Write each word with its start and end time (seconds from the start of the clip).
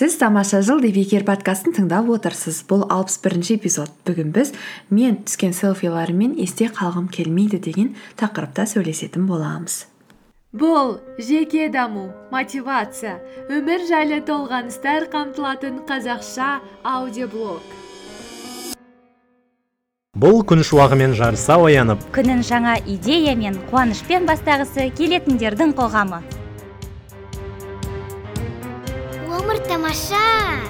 сіз 0.00 0.16
тамаша 0.16 0.62
жыл 0.64 0.78
дебекер 0.80 1.26
подкастын 1.28 1.74
тыңдап 1.76 2.06
отырсыз. 2.08 2.62
Бұл 2.64 2.86
алпыс 2.88 3.18
бірінші 3.20 3.58
эпизод. 3.58 3.90
Бүгін 4.08 4.30
біз 4.32 4.54
мен 4.88 5.18
түскен 5.28 5.52
селфиларыммен 5.52 6.38
есте 6.40 6.70
қалғым 6.72 7.10
келмейді 7.12 7.60
деген 7.60 7.90
тақырыпта 8.16 8.64
сөйлесетін 8.70 9.28
боламыз. 9.28 9.84
Бұл 10.56 10.96
жеке 11.20 11.68
даму 11.68 12.06
мотивация 12.32 13.18
өмір 13.52 13.84
жайлы 13.92 14.24
толғаныстар 14.24 15.10
қамтылатын 15.12 15.84
қазақша 15.84 16.48
аудиоблог. 16.80 17.60
Бұл 20.16 20.40
күн 20.48 20.64
шуағымен 20.64 21.12
жарыса 21.12 21.60
оянып 21.60 22.08
күнін 22.16 22.40
жаңа 22.40 22.80
идея 22.88 23.36
мен 23.36 23.60
қуанышпен 23.68 24.24
бастағысы 24.24 24.88
келетіндердің 24.96 25.76
қоғамы. 25.76 26.24
Тамаша. 29.80 30.60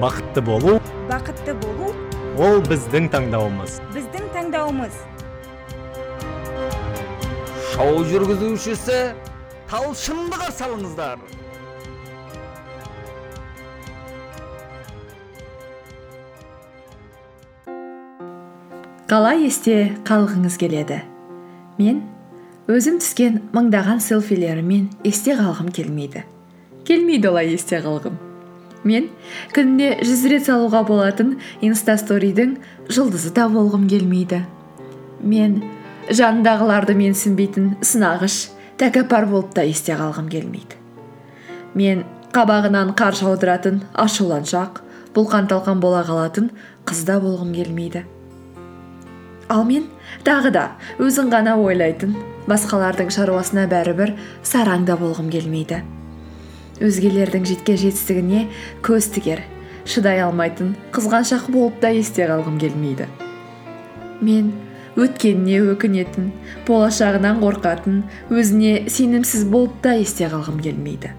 Бақытты 0.00 0.42
болу. 0.42 0.80
Бақытты 1.08 1.54
болу. 1.54 1.94
Ол 2.38 2.58
біздің 2.66 3.06
таңдауымыз. 3.12 3.78
Біздің 3.94 4.26
таңдауымыз. 4.34 4.96
Шоу 7.74 8.02
жүргізушісі 8.10 9.14
талшынды 9.70 10.38
қарсы 10.38 10.66
алыңыздар 10.66 11.22
қалай 19.10 19.44
есте 19.46 19.94
қалғыңыз 20.06 20.58
келеді? 20.58 21.02
Мен 21.78 22.02
өзім 22.64 22.96
түскен 22.96 23.42
мыңдаған 23.52 23.98
селфилеріммен 24.00 24.86
есте 25.04 25.34
қалғым 25.36 25.68
келмейді. 25.74 26.22
Келмейді 26.88 27.28
олай 27.28 27.50
есте 27.52 27.76
қалғым. 27.84 28.16
Мен 28.88 29.10
күніне 29.52 29.98
жүз 30.00 30.22
рет 30.32 30.46
салуға 30.46 30.80
болатын 30.88 31.34
инстасторидің 31.64 32.56
жұлдызы 32.88 33.34
да 33.36 33.50
болғым 33.52 33.84
келмейді. 33.92 34.40
Мен 35.20 35.60
жанындағыларды 36.08 36.96
менсінбейтін 36.96 37.70
сынағыш 37.84 38.40
тәкаппар 38.80 39.28
болып 39.28 39.52
та 39.52 39.68
есте 39.68 39.92
қалғым 40.00 40.32
келмейді. 40.32 40.80
Мен 41.76 42.06
қабағынан 42.32 42.96
қар 42.96 43.12
жаудыратын 43.20 43.82
ашуланшақ 43.92 44.80
бұлқан 45.12 45.52
талқан 45.52 45.84
бола 45.84 46.00
қалатын 46.08 46.48
қыз 46.88 47.04
да 47.04 47.20
болғым 47.20 47.52
келмейді. 47.60 48.06
Ал 49.52 49.68
мен 49.68 49.90
тағы 50.24 50.48
да 50.50 50.70
өзін 50.96 51.28
ғана 51.28 51.60
ойлайтын 51.60 52.16
басқалардың 52.50 53.10
шаруасына 53.14 53.64
бәрібір 53.70 54.14
сараң 54.44 54.84
да 54.88 54.98
болғым 55.00 55.30
келмейді. 55.32 55.80
Өзгелердің 56.84 57.46
жеткен 57.48 57.78
жетістігіне 57.80 58.46
көз 58.84 59.08
тігер 59.14 59.44
шыдай 59.88 60.20
алмайтын 60.24 60.74
қызғаншақ 60.94 61.50
болып 61.52 61.80
та 61.80 61.92
есте 61.94 62.26
қалғым 62.28 62.58
келмейді. 62.60 63.06
Мен 64.24 64.52
өткеніне 64.98 65.60
өкінетін 65.74 66.30
болашағынан 66.68 67.40
қорқатын 67.42 68.02
өзіне 68.32 68.88
сенімсіз 68.90 69.46
болып 69.50 69.78
та 69.84 69.94
есте 70.00 70.28
қалғым 70.32 70.60
келмейді. 70.64 71.12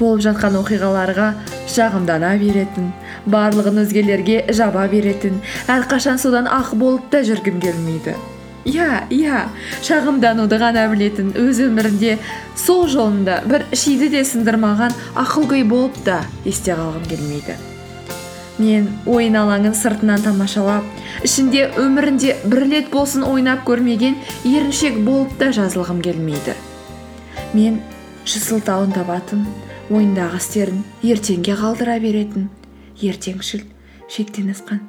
Болып 0.00 0.24
жатқан 0.24 0.56
оқиғаларға 0.62 1.30
жағымдана 1.68 2.32
беретін 2.40 2.90
барлығын 3.28 3.82
өзгелерге 3.84 4.42
жаба 4.56 4.86
беретін 4.88 5.40
әрқашан 5.68 6.20
содан 6.22 6.48
ақ 6.48 6.72
болып 6.80 7.10
та 7.12 7.20
жүргім 7.26 7.60
келмейді. 7.60 8.16
Иә 8.64 9.06
иә. 9.10 9.46
Шағымдануды 9.86 10.58
ғана 10.60 10.86
білетін 10.92 11.32
өз 11.38 11.62
өмірінде 11.64 12.18
сол 12.56 12.86
жолында 12.88 13.40
бір 13.48 13.66
шиді 13.72 14.10
де 14.12 14.22
сындырмаған 14.26 14.94
ақылгөй 15.18 15.64
болып 15.64 15.96
та 16.04 16.20
есте 16.44 16.76
қалғым 16.76 17.06
келмейді. 17.08 17.56
Мен 18.60 18.90
ойын 19.08 19.38
алаңын 19.40 19.74
сыртынан 19.76 20.20
тамашалап 20.20 20.84
ішінде 21.24 21.70
өмірінде 21.80 22.36
бір 22.44 22.66
рет 22.68 22.90
болсын 22.92 23.24
ойнап 23.24 23.64
көрмеген 23.68 24.18
еріншек 24.44 25.00
болып 25.06 25.32
та 25.40 25.48
жазылғым 25.56 26.02
келмейді. 26.04 26.54
Мен 27.54 27.80
сылтауын 28.28 28.92
табатын 28.94 29.46
ойындағы 29.90 30.38
істерін 30.38 30.84
ертеңге 31.02 31.56
қалдыра 31.58 31.96
беретін 32.02 32.50
ертеңшіл 33.00 33.64
шектен 34.12 34.52
асқан 34.52 34.84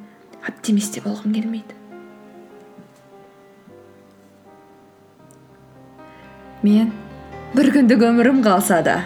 оптимист 0.46 0.94
те 0.94 1.02
болғым 1.02 1.32
келмейді. 1.34 1.81
Мен 6.62 6.92
бір 7.56 7.72
күндік 7.74 8.02
өмірім 8.06 8.40
қалса 8.44 8.78
да 8.86 8.96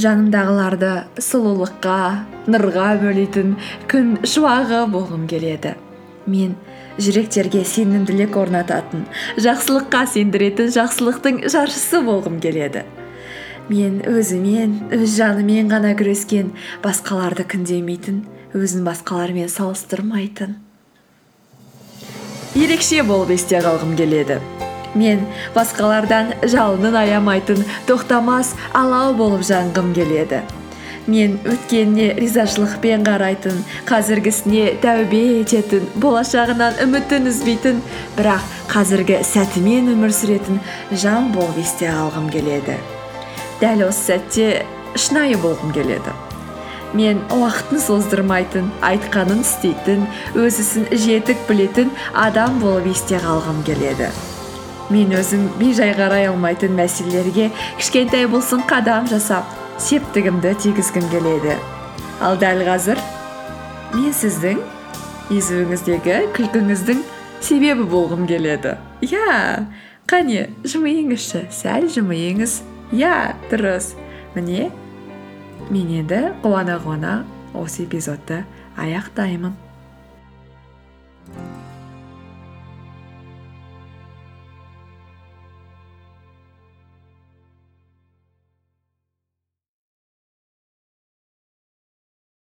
жанымдағыларды 0.00 0.92
сұлулыққа 1.20 1.96
нұрға 2.48 2.86
бөлейтін 3.02 3.56
күн 3.90 4.14
шуағы 4.24 4.86
болғым 4.92 5.26
келеді. 5.28 5.74
Мен 6.24 6.54
жүректерге 7.02 7.64
сенімділік 7.68 8.36
орнататын 8.40 9.04
жақсылыққа 9.42 10.06
сендіретін 10.14 10.72
жақсылықтың 10.72 11.42
жаршысы 11.52 12.00
болғым 12.06 12.40
келеді. 12.40 12.86
Мен 13.68 14.00
өзімен 14.08 14.78
өз 14.96 15.18
жанымен 15.18 15.70
ғана 15.70 15.92
күрескен 15.98 16.50
басқаларды 16.82 17.44
күндемейтін 17.52 18.24
өзін 18.56 18.88
басқалармен 18.88 19.52
салыстырмайтын. 19.52 20.56
Ерекше 22.56 23.04
болып 23.06 23.36
есте 23.36 23.60
қалғым 23.64 23.96
келеді. 23.96 24.40
Мен 24.94 25.26
басқалардан 25.54 26.34
жалынын 26.42 26.96
аямайтын 27.04 27.62
тоқтамас 27.88 28.54
алау 28.74 29.14
болып 29.14 29.44
жанғым 29.46 29.94
келеді. 29.96 30.42
Мен 31.06 31.40
өткеніне 31.42 32.12
ризашылықпен 32.14 33.02
қарайтын 33.02 33.56
қазіргісіне 33.88 34.76
тәубе 34.84 35.22
ететін 35.40 35.88
болашағынан 35.98 36.78
үмітін 36.84 37.26
үзбейтін 37.32 37.80
бірақ 38.14 38.44
қазіргі 38.70 39.18
сәтімен 39.26 39.90
өмір 39.96 40.14
сүретін 40.14 40.60
жан 40.94 41.32
болып 41.34 41.58
есте 41.58 41.90
қалғым 41.90 42.30
келеді. 42.30 42.78
Дәл 43.58 43.88
осы 43.88 44.12
сәтте 44.12 44.46
шынайы 44.94 45.40
болғым 45.42 45.74
келеді. 45.74 46.14
Мен 46.94 47.24
уақытын 47.34 47.82
создырмайтын 47.82 48.68
айтқанын 48.84 49.40
істейтін 49.42 50.04
өз 50.38 50.60
ісін 50.62 50.86
жетік 50.92 51.48
білетін 51.48 51.90
адам 52.14 52.60
болып 52.62 52.92
есте 52.92 53.18
қалғым 53.18 53.64
келеді. 53.66 54.12
Мен 54.92 55.14
өзім 55.16 55.46
бейжай 55.58 55.94
қарай 55.96 56.28
алмайтын 56.28 56.74
мәселелерге 56.76 57.48
кішкентай 57.78 58.26
болсын 58.28 58.62
қадам 58.68 59.08
жасап 59.08 59.48
септігімді 59.80 60.52
тигізгім 60.62 61.08
келеді. 61.10 61.56
Ал 62.20 62.36
дәл 62.38 62.60
қазір 62.66 63.00
мен 63.96 64.12
сіздің 64.14 64.60
езуіңіздегі 65.32 66.18
күлкіңіздің 66.36 67.02
себебі 67.40 67.88
болғым 67.88 68.28
келеді. 68.28 68.76
Иә 69.02 69.64
қане 70.10 70.46
жымиыңызшы 70.68 71.46
сәл 71.50 71.88
жымиыңыз. 71.90 72.60
Иә 72.92 73.34
дұрыс. 73.50 73.94
Міне 74.36 74.70
мен 75.70 75.92
енді 76.02 76.24
қуана 76.44 76.78
қуана 76.84 77.22
осы 77.54 77.86
эпизодты 77.86 78.44
аяқтаймын. 78.76 79.71